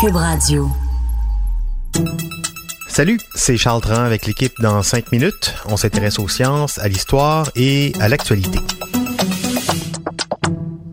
Cube 0.00 0.14
Radio. 0.14 0.70
Salut, 2.88 3.18
c'est 3.34 3.56
Charles 3.56 3.80
Tran 3.80 4.04
avec 4.04 4.26
l'équipe 4.26 4.52
dans 4.60 4.80
5 4.80 5.10
minutes. 5.10 5.54
On 5.66 5.76
s'intéresse 5.76 6.20
aux 6.20 6.28
sciences, 6.28 6.78
à 6.78 6.86
l'histoire 6.86 7.50
et 7.56 7.92
à 7.98 8.08
l'actualité. 8.08 8.60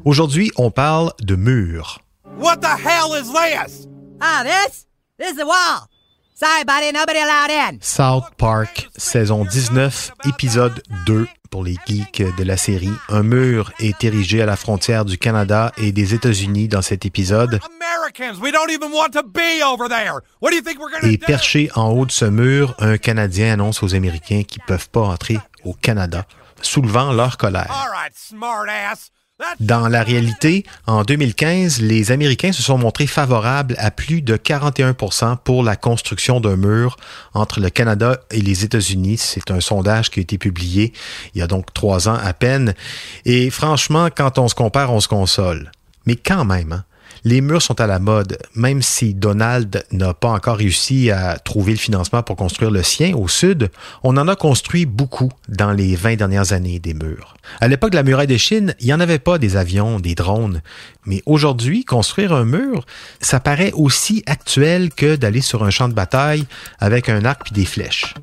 Aujourd'hui, 0.05 0.51
on 0.55 0.71
parle 0.71 1.11
de 1.21 1.35
murs. 1.35 1.99
What 2.39 2.57
the 2.57 2.79
hell 2.79 3.11
is 3.21 3.31
this? 3.31 3.87
Ah, 4.21 4.43
this? 4.43 4.87
This 5.19 5.33
is 5.33 5.35
the 5.35 5.45
wall. 5.45 5.87
Sorry, 6.33 6.63
buddy, 6.65 6.91
nobody 6.91 7.19
allowed 7.19 7.51
in. 7.51 7.77
South 7.81 8.31
Park, 8.37 8.89
saison 8.97 9.45
19, 9.45 10.13
épisode 10.27 10.81
2 11.05 11.27
pour 11.51 11.63
les 11.63 11.77
geeks 11.85 12.23
de 12.37 12.43
la 12.43 12.57
série. 12.57 12.91
Un 13.09 13.23
mur 13.23 13.71
est 13.79 14.03
érigé 14.03 14.41
à 14.41 14.45
la 14.47 14.55
frontière 14.55 15.05
du 15.05 15.19
Canada 15.19 15.71
et 15.77 15.91
des 15.91 16.13
États-Unis 16.15 16.67
dans 16.67 16.81
cet 16.81 17.05
épisode. 17.05 17.59
Americans, 18.17 18.41
we 18.41 18.51
don't 18.51 18.69
even 18.71 18.91
want 18.91 19.11
to 19.13 19.23
be 19.23 19.61
over 19.63 19.87
there. 19.87 20.21
What 20.39 20.51
do 20.51 20.55
you 20.55 20.61
think 20.61 20.79
we're 20.79 20.91
gonna 20.91 21.11
Et 21.11 21.17
do? 21.17 21.25
perché 21.25 21.69
en 21.75 21.89
haut 21.89 22.05
de 22.05 22.11
ce 22.11 22.25
mur, 22.25 22.75
un 22.79 22.97
Canadien 22.97 23.53
annonce 23.53 23.83
aux 23.83 23.95
Américains 23.95 24.43
qu'ils 24.43 24.61
peuvent 24.63 24.89
pas 24.89 25.01
entrer 25.01 25.37
au 25.63 25.73
Canada, 25.73 26.25
soulevant 26.61 27.11
leur 27.13 27.37
colère. 27.37 27.71
Dans 29.59 29.89
la 29.89 30.01
réalité, 30.01 30.63
en 30.87 31.03
2015, 31.03 31.81
les 31.81 32.11
Américains 32.11 32.53
se 32.53 32.61
sont 32.63 32.77
montrés 32.77 33.07
favorables 33.07 33.75
à 33.79 33.91
plus 33.91 34.21
de 34.21 34.37
41 34.37 34.93
pour 35.43 35.61
la 35.61 35.75
construction 35.75 36.39
d'un 36.39 36.55
mur 36.55 36.95
entre 37.33 37.59
le 37.59 37.69
Canada 37.69 38.17
et 38.31 38.39
les 38.41 38.63
États-Unis. 38.63 39.17
C'est 39.17 39.51
un 39.51 39.59
sondage 39.59 40.09
qui 40.09 40.19
a 40.19 40.21
été 40.21 40.37
publié 40.37 40.93
il 41.33 41.39
y 41.39 41.41
a 41.41 41.47
donc 41.47 41.73
trois 41.73 42.07
ans 42.07 42.17
à 42.23 42.33
peine. 42.33 42.75
Et 43.25 43.49
franchement, 43.49 44.07
quand 44.15 44.37
on 44.39 44.47
se 44.47 44.55
compare, 44.55 44.93
on 44.93 45.01
se 45.01 45.09
console. 45.09 45.71
Mais 46.05 46.15
quand 46.15 46.45
même, 46.45 46.71
hein, 46.71 46.85
les 47.25 47.41
murs 47.41 47.63
sont 47.63 47.81
à 47.81 47.87
la 47.87 47.97
mode, 47.97 48.37
même 48.53 48.83
si 48.83 49.15
Donald 49.15 49.83
n'a 49.91 50.13
pas 50.13 50.29
encore 50.29 50.57
réussi 50.57 51.09
à 51.09 51.39
trouver 51.39 51.71
le 51.71 51.79
financement 51.79 52.21
pour 52.21 52.35
construire 52.35 52.69
le 52.69 52.83
sien 52.83 53.15
au 53.15 53.27
sud, 53.27 53.71
on 54.03 54.15
en 54.17 54.27
a 54.27 54.35
construit 54.35 54.85
beaucoup 54.85 55.31
dans 55.49 55.71
les 55.71 55.95
20 55.95 56.17
dernières 56.17 56.53
années 56.53 56.77
des 56.77 56.93
murs. 56.93 57.35
À 57.59 57.67
l'époque 57.67 57.91
de 57.91 57.95
la 57.95 58.03
muraille 58.03 58.27
de 58.27 58.37
Chine, 58.37 58.75
il 58.79 58.85
n'y 58.85 58.93
en 58.93 58.99
avait 58.99 59.17
pas 59.17 59.39
des 59.39 59.57
avions, 59.57 59.99
des 59.99 60.13
drones, 60.13 60.61
mais 61.07 61.23
aujourd'hui, 61.25 61.83
construire 61.83 62.31
un 62.31 62.45
mur, 62.45 62.85
ça 63.19 63.39
paraît 63.39 63.71
aussi 63.73 64.23
actuel 64.27 64.91
que 64.91 65.15
d'aller 65.15 65.41
sur 65.41 65.63
un 65.63 65.71
champ 65.71 65.89
de 65.89 65.93
bataille 65.93 66.45
avec 66.79 67.09
un 67.09 67.25
arc 67.25 67.43
puis 67.45 67.53
des 67.53 67.65
flèches. 67.65 68.13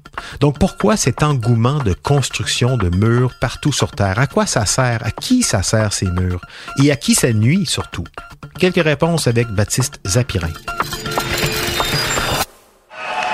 Donc 0.42 0.58
pourquoi 0.58 0.96
cet 0.96 1.22
engouement 1.22 1.78
de 1.78 1.92
construction 1.92 2.76
de 2.76 2.88
murs 2.88 3.32
partout 3.40 3.72
sur 3.72 3.92
Terre? 3.92 4.18
À 4.18 4.26
quoi 4.26 4.44
ça 4.44 4.66
sert? 4.66 4.98
À 5.06 5.12
qui 5.12 5.44
ça 5.44 5.62
sert 5.62 5.92
ces 5.92 6.06
murs? 6.06 6.40
Et 6.82 6.90
à 6.90 6.96
qui 6.96 7.14
ça 7.14 7.32
nuit 7.32 7.64
surtout? 7.64 8.02
Quelques 8.58 8.82
réponses 8.82 9.28
avec 9.28 9.46
Baptiste 9.46 10.00
Zapirin. 10.04 10.50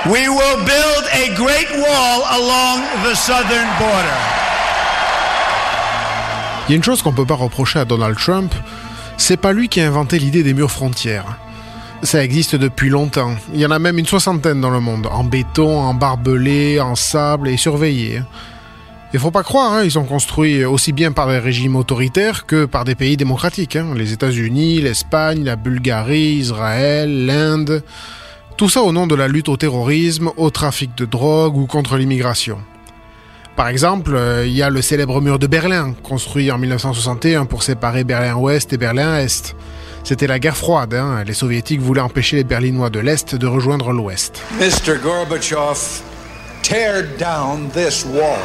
We 0.05 0.29
will 0.29 0.59
build 0.67 1.05
a 1.15 1.35
great 1.35 1.71
wall 1.79 2.25
along 2.31 2.83
the 3.03 3.17
southern 3.17 3.69
border. 3.79 4.19
Il 6.69 6.73
y 6.73 6.75
a 6.75 6.77
une 6.77 6.85
chose 6.85 7.01
qu'on 7.01 7.15
peut 7.15 7.25
pas 7.25 7.37
reprocher 7.37 7.79
à 7.79 7.87
Donald 7.87 8.19
Trump, 8.19 8.53
c'est 9.17 9.39
pas 9.39 9.55
lui 9.55 9.71
qui 9.71 9.81
a 9.81 9.87
inventé 9.87 10.19
l'idée 10.19 10.43
des 10.43 10.53
murs 10.53 10.71
frontières. 10.71 11.39
Ça 12.03 12.23
existe 12.23 12.55
depuis 12.55 12.89
longtemps. 12.89 13.35
Il 13.53 13.61
y 13.61 13.67
en 13.67 13.71
a 13.71 13.79
même 13.79 13.99
une 13.99 14.07
soixantaine 14.07 14.61
dans 14.61 14.71
le 14.71 14.81
monde, 14.81 15.09
en 15.11 15.25
béton, 15.25 15.81
en 15.81 15.95
barbelé, 15.95 16.81
en 16.81 16.95
sable 16.95 17.49
et 17.49 17.57
surveillés. 17.57 18.23
Il 19.13 19.19
faut 19.19 19.31
pas 19.31 19.43
croire, 19.43 19.73
hein, 19.73 19.85
ils 19.85 19.91
sont 19.91 20.05
construits 20.05 20.65
aussi 20.65 20.93
bien 20.93 21.13
par 21.13 21.29
des 21.29 21.39
régimes 21.39 21.77
autoritaires 21.77 22.47
que 22.47 22.67
par 22.67 22.85
des 22.85 22.95
pays 22.95 23.17
démocratiques. 23.17 23.75
hein. 23.77 23.95
Les 23.97 24.13
États-Unis, 24.13 24.81
l'Espagne, 24.81 25.45
la 25.45 25.57
Bulgarie, 25.57 26.37
Israël, 26.37 27.27
l'Inde. 27.27 27.83
Tout 28.57 28.69
ça 28.69 28.83
au 28.83 28.93
nom 28.93 29.07
de 29.07 29.15
la 29.15 29.27
lutte 29.27 29.49
au 29.49 29.57
terrorisme, 29.57 30.31
au 30.37 30.51
trafic 30.51 30.95
de 30.97 31.05
drogue 31.05 31.57
ou 31.57 31.67
contre 31.67 31.97
l'immigration. 31.97 32.59
Par 33.57 33.69
exemple, 33.69 34.15
euh, 34.15 34.47
il 34.47 34.53
y 34.53 34.63
a 34.63 34.71
le 34.71 34.83
célèbre 34.83 35.21
mur 35.21 35.39
de 35.39 35.47
Berlin, 35.49 35.95
construit 36.03 36.51
en 36.53 36.59
1961 36.59 37.47
pour 37.47 37.63
séparer 37.63 38.05
Berlin-Ouest 38.05 38.73
et 38.73 38.77
Berlin-Est. 38.77 39.57
C'était 40.05 40.27
la 40.27 40.39
guerre 40.39 40.57
froide, 40.57 40.95
hein. 40.95 41.23
les 41.27 41.35
soviétiques 41.35 41.81
voulaient 41.81 42.01
empêcher 42.01 42.37
les 42.37 42.45
Berlinois 42.45 42.89
de 42.91 42.99
l'Est 43.01 43.35
de 43.35 43.47
rejoindre 43.47 43.93
l'Ouest. 43.93 44.43
Mr. 44.59 44.99
Gorbachev, 45.03 46.03
tear 46.63 47.03
down 47.19 47.69
this 47.73 48.07
wall. 48.07 48.39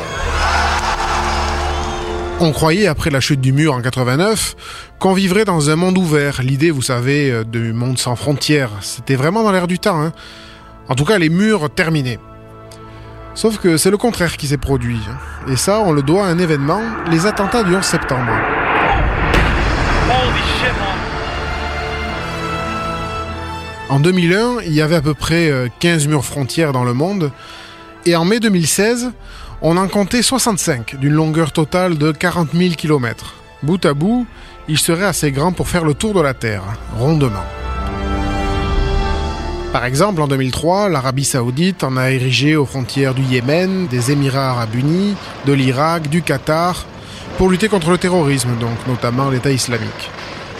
On 2.40 2.52
croyait, 2.52 2.88
après 2.88 3.10
la 3.10 3.22
chute 3.22 3.40
du 3.40 3.54
mur 3.54 3.74
en 3.74 3.82
89, 3.82 4.56
qu'on 5.00 5.14
vivrait 5.14 5.46
dans 5.46 5.70
un 5.70 5.78
monde 5.78 5.98
ouvert. 5.98 6.42
L'idée, 6.42 6.72
vous 6.72 6.82
savez, 6.82 7.32
euh, 7.32 7.44
de 7.46 7.72
monde 7.72 7.98
sans 7.98 8.18
frontières. 8.18 8.72
C'était 8.82 9.16
vraiment 9.16 9.44
dans 9.44 9.52
l'air 9.54 9.68
du 9.68 9.80
temps. 9.80 10.02
hein. 10.02 10.12
En 10.90 10.96
tout 10.96 11.06
cas, 11.06 11.18
les 11.20 11.30
murs 11.30 11.70
terminés. 11.70 12.20
Sauf 13.36 13.58
que 13.60 13.78
c'est 13.78 13.92
le 13.92 13.98
contraire 13.98 14.36
qui 14.36 14.48
s'est 14.48 14.58
produit. 14.58 15.00
hein. 15.10 15.18
Et 15.52 15.56
ça, 15.56 15.80
on 15.80 15.94
le 15.94 16.02
doit 16.02 16.26
à 16.26 16.28
un 16.28 16.38
événement, 16.40 16.82
les 17.10 17.26
attentats 17.26 17.64
du 17.64 17.74
11 17.74 17.82
septembre. 17.84 18.32
En 23.94 24.00
2001, 24.00 24.64
il 24.66 24.74
y 24.74 24.82
avait 24.82 24.96
à 24.96 25.04
peu 25.04 25.14
près 25.14 25.52
euh, 25.52 25.68
15 25.80 26.08
murs 26.08 26.26
frontières 26.26 26.72
dans 26.72 26.84
le 26.84 26.96
monde. 26.96 27.32
Et 28.08 28.16
en 28.16 28.26
mai 28.26 28.40
2016, 28.40 29.12
on 29.62 29.78
en 29.78 29.88
comptait 29.88 30.24
65, 30.24 30.96
d'une 30.96 31.14
longueur 31.14 31.52
totale 31.52 32.00
de 32.00 32.12
40 32.12 32.54
000 32.56 32.74
km. 32.74 33.36
Bout 33.62 33.86
à 33.86 33.94
bout, 33.94 34.26
ils 34.68 34.80
seraient 34.80 35.06
assez 35.06 35.32
grands 35.32 35.52
pour 35.52 35.68
faire 35.68 35.86
le 35.86 35.94
tour 35.94 36.16
de 36.16 36.22
la 36.22 36.34
Terre, 36.34 36.64
rondement. 36.98 37.46
Par 39.72 39.86
exemple, 39.86 40.24
en 40.24 40.28
2003, 40.28 40.90
l'Arabie 40.90 41.24
Saoudite 41.24 41.84
en 41.84 41.96
a 41.96 42.10
érigé 42.10 42.56
aux 42.56 42.66
frontières 42.66 43.14
du 43.14 43.22
Yémen, 43.22 43.86
des 43.86 44.10
Émirats 44.10 44.50
Arabes 44.50 44.74
Unis, 44.74 45.14
de 45.46 45.54
l'Irak, 45.54 46.10
du 46.10 46.24
Qatar, 46.24 46.88
pour 47.38 47.48
lutter 47.48 47.70
contre 47.70 47.92
le 47.92 48.00
terrorisme, 48.00 48.58
donc 48.60 48.88
notamment 48.88 49.30
l'État 49.30 49.52
islamique. 49.52 50.10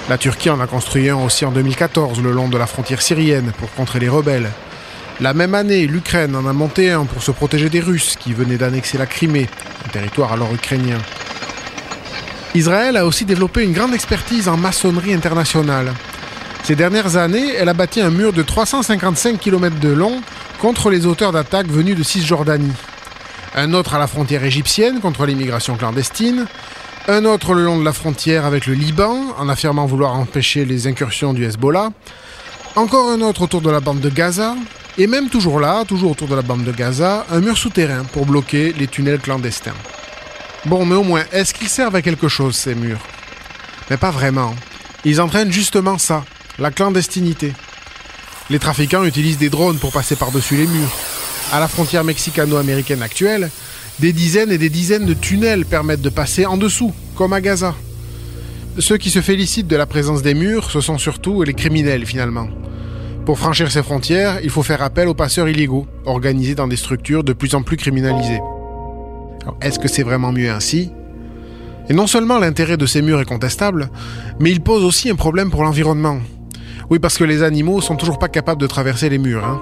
La 0.10 0.18
Turquie 0.18 0.50
en 0.50 0.60
a 0.60 0.68
construit 0.68 1.10
un 1.10 1.16
aussi 1.16 1.46
en 1.46 1.52
2014, 1.52 2.22
le 2.22 2.32
long 2.32 2.50
de 2.50 2.58
la 2.58 2.68
frontière 2.68 3.02
syrienne, 3.02 3.54
pour 3.58 3.72
contrer 3.74 4.00
les 4.00 4.10
rebelles. 4.10 4.52
La 5.22 5.34
même 5.34 5.56
année, 5.56 5.88
l'Ukraine 5.88 6.36
en 6.36 6.46
a 6.46 6.54
monté 6.54 6.92
un 6.92 7.06
pour 7.06 7.24
se 7.24 7.32
protéger 7.32 7.70
des 7.70 7.80
Russes 7.80 8.18
qui 8.20 8.34
venaient 8.34 8.58
d'annexer 8.58 8.98
la 8.98 9.06
Crimée, 9.06 9.48
un 9.86 9.90
territoire 9.90 10.34
alors 10.34 10.54
ukrainien. 10.54 10.98
Israël 12.54 12.98
a 12.98 13.06
aussi 13.06 13.24
développé 13.24 13.64
une 13.64 13.72
grande 13.72 13.94
expertise 13.94 14.50
en 14.50 14.58
maçonnerie 14.58 15.14
internationale. 15.14 15.94
Ces 16.64 16.76
dernières 16.76 17.16
années, 17.16 17.54
elle 17.58 17.70
a 17.70 17.74
bâti 17.74 18.02
un 18.02 18.10
mur 18.10 18.34
de 18.34 18.44
355 18.44 19.40
km 19.40 19.80
de 19.80 19.90
long 19.90 20.22
contre 20.60 20.90
les 20.90 21.06
auteurs 21.06 21.32
d'attaques 21.32 21.68
venus 21.68 21.98
de 21.98 22.04
Cisjordanie. 22.04 22.74
Un 23.56 23.74
autre 23.74 23.96
à 23.96 24.00
la 24.00 24.08
frontière 24.08 24.44
égyptienne 24.44 25.00
contre 25.00 25.26
l'immigration 25.26 25.76
clandestine. 25.76 26.46
Un 27.10 27.26
autre 27.26 27.54
le 27.54 27.66
long 27.66 27.78
de 27.78 27.84
la 27.84 27.92
frontière 27.92 28.46
avec 28.46 28.66
le 28.66 28.76
Liban 28.76 29.36
en 29.38 29.50
affirmant 29.50 29.86
vouloir 29.86 30.16
empêcher 30.16 30.64
les 30.64 30.88
incursions 30.88 31.34
du 31.34 31.44
Hezbollah. 31.44 31.90
Encore 32.78 33.10
un 33.10 33.20
autre 33.20 33.42
autour 33.42 33.60
de 33.60 33.70
la 33.70 33.82
bande 33.82 34.00
de 34.00 34.10
Gaza. 34.10 34.56
Et 34.98 35.08
même 35.08 35.28
toujours 35.28 35.60
là, 35.60 35.84
toujours 35.86 36.12
autour 36.12 36.30
de 36.30 36.36
la 36.36 36.44
bande 36.44 36.64
de 36.64 36.72
Gaza, 36.72 37.26
un 37.30 37.42
mur 37.42 37.58
souterrain 37.58 38.04
pour 38.06 38.26
bloquer 38.26 38.72
les 38.74 38.88
tunnels 38.88 39.20
clandestins. 39.20 39.74
Bon, 40.66 40.86
mais 40.86 40.96
au 40.96 41.04
moins, 41.04 41.24
est-ce 41.34 41.54
qu'ils 41.54 41.68
servent 41.68 41.96
à 41.96 42.02
quelque 42.02 42.30
chose, 42.30 42.56
ces 42.56 42.74
murs? 42.74 43.02
Mais 43.90 43.98
pas 43.98 44.12
vraiment. 44.12 44.56
Ils 45.04 45.20
entraînent 45.20 45.52
justement 45.52 45.98
ça, 45.98 46.24
la 46.58 46.72
clandestinité. 46.72 47.54
Les 48.50 48.60
trafiquants 48.60 49.04
utilisent 49.04 49.40
des 49.40 49.50
drones 49.50 49.80
pour 49.80 49.92
passer 49.92 50.16
par-dessus 50.16 50.56
les 50.56 50.68
murs. 50.68 50.92
À 51.52 51.60
la 51.60 51.68
frontière 51.68 52.06
mexicano-américaine 52.06 53.02
actuelle, 53.02 53.50
des 54.00 54.14
dizaines 54.14 54.52
et 54.52 54.58
des 54.58 54.70
dizaines 54.70 55.06
de 55.06 55.14
tunnels 55.14 55.66
permettent 55.66 56.02
de 56.02 56.10
passer 56.10 56.46
en 56.46 56.58
dessous, 56.58 56.94
comme 57.16 57.34
à 57.34 57.42
Gaza. 57.42 57.76
Ceux 58.80 58.98
qui 58.98 59.10
se 59.10 59.22
félicitent 59.22 59.68
de 59.68 59.76
la 59.76 59.86
présence 59.86 60.24
des 60.24 60.34
murs, 60.34 60.72
ce 60.72 60.82
sont 60.82 60.98
surtout 60.98 61.44
les 61.44 61.54
criminels 61.54 62.06
finalement. 62.06 62.48
Pour 63.26 63.40
franchir 63.40 63.72
ces 63.72 63.84
frontières, 63.84 64.40
il 64.44 64.50
faut 64.50 64.64
faire 64.64 64.82
appel 64.82 65.08
aux 65.08 65.14
passeurs 65.14 65.48
illégaux, 65.48 65.88
organisés 66.06 66.56
dans 66.56 66.68
des 66.68 66.76
structures 66.76 67.24
de 67.24 67.34
plus 67.34 67.56
en 67.56 67.62
plus 67.62 67.78
criminalisées. 67.78 68.42
Est-ce 69.62 69.80
que 69.80 69.88
c'est 69.88 70.04
vraiment 70.04 70.32
mieux 70.32 70.52
ainsi? 70.52 70.92
Et 71.90 71.94
non 71.94 72.08
seulement 72.08 72.40
l'intérêt 72.40 72.78
de 72.78 72.86
ces 72.86 73.02
murs 73.02 73.22
est 73.22 73.26
contestable, 73.26 73.90
mais 74.40 74.52
il 74.52 74.62
pose 74.62 74.84
aussi 74.84 75.10
un 75.10 75.16
problème 75.16 75.52
pour 75.52 75.64
l'environnement. 75.64 76.20
Oui, 76.90 77.00
parce 77.00 77.18
que 77.18 77.24
les 77.24 77.44
animaux 77.44 77.80
sont 77.82 77.96
toujours 77.96 78.20
pas 78.20 78.28
capables 78.28 78.60
de 78.62 78.68
traverser 78.68 79.10
les 79.10 79.18
murs. 79.18 79.46
hein. 79.46 79.62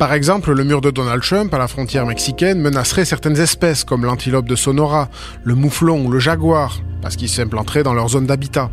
Par 0.00 0.14
exemple, 0.14 0.54
le 0.54 0.64
mur 0.64 0.80
de 0.80 0.90
Donald 0.90 1.22
Trump 1.22 1.52
à 1.52 1.58
la 1.58 1.68
frontière 1.68 2.06
mexicaine 2.06 2.58
menacerait 2.58 3.04
certaines 3.04 3.38
espèces 3.38 3.84
comme 3.84 4.06
l'antilope 4.06 4.48
de 4.48 4.56
Sonora, 4.56 5.10
le 5.44 5.54
mouflon 5.54 6.06
ou 6.06 6.10
le 6.10 6.18
jaguar, 6.18 6.80
parce 7.02 7.16
qu'ils 7.16 7.28
s'implanteraient 7.28 7.82
dans 7.82 7.92
leur 7.92 8.08
zone 8.08 8.24
d'habitat. 8.24 8.70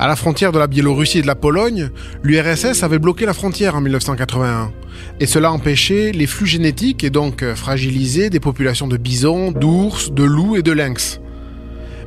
À 0.00 0.08
la 0.08 0.16
frontière 0.16 0.50
de 0.50 0.58
la 0.58 0.66
Biélorussie 0.66 1.18
et 1.18 1.22
de 1.22 1.28
la 1.28 1.36
Pologne, 1.36 1.90
l'URSS 2.24 2.82
avait 2.82 2.98
bloqué 2.98 3.24
la 3.24 3.34
frontière 3.34 3.76
en 3.76 3.80
1981. 3.80 4.72
Et 5.20 5.26
cela 5.26 5.52
empêchait 5.52 6.10
les 6.10 6.26
flux 6.26 6.46
génétiques 6.46 7.04
et 7.04 7.10
donc 7.10 7.44
euh, 7.44 7.54
fragilisé 7.54 8.28
des 8.28 8.40
populations 8.40 8.88
de 8.88 8.96
bisons, 8.96 9.52
d'ours, 9.52 10.10
de 10.10 10.24
loups 10.24 10.56
et 10.56 10.62
de 10.62 10.72
lynx. 10.72 11.20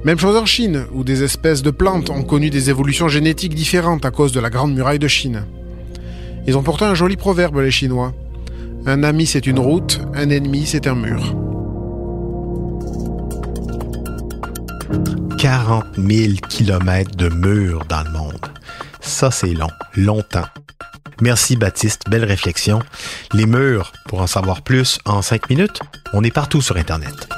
Même 0.04 0.20
chose 0.20 0.36
en 0.36 0.46
Chine, 0.46 0.88
où 0.92 1.06
des 1.06 1.24
espèces 1.24 1.62
de 1.62 1.72
plantes 1.72 2.10
ont 2.10 2.24
connu 2.24 2.50
des 2.50 2.70
évolutions 2.70 3.08
génétiques 3.08 3.56
différentes 3.56 4.04
à 4.04 4.12
cause 4.12 4.34
de 4.34 4.42
la 4.42 4.50
Grande 4.50 4.74
Muraille 4.74 5.00
de 5.00 5.08
Chine. 5.08 5.46
Ils 6.50 6.58
ont 6.58 6.64
pourtant 6.64 6.88
un 6.88 6.96
joli 6.96 7.16
proverbe, 7.16 7.60
les 7.60 7.70
Chinois. 7.70 8.12
Un 8.88 9.04
ami, 9.04 9.28
c'est 9.28 9.46
une 9.46 9.60
route, 9.60 10.02
un 10.16 10.32
ennemi, 10.32 10.66
c'est 10.66 10.88
un 10.88 10.96
mur. 10.96 11.36
40 15.38 15.86
000 15.96 16.34
kilomètres 16.50 17.16
de 17.16 17.30
murs 17.30 17.86
dans 17.88 18.02
le 18.02 18.10
monde. 18.10 18.48
Ça, 19.00 19.30
c'est 19.30 19.54
long, 19.54 19.70
longtemps. 19.96 20.48
Merci 21.22 21.56
Baptiste, 21.56 22.10
belle 22.10 22.26
réflexion. 22.26 22.82
Les 23.32 23.46
murs, 23.46 23.92
pour 24.08 24.20
en 24.20 24.26
savoir 24.26 24.64
plus 24.64 24.98
en 25.06 25.22
5 25.22 25.52
minutes, 25.52 25.80
on 26.14 26.24
est 26.24 26.34
partout 26.34 26.64
sur 26.64 26.78
Internet. 26.78 27.30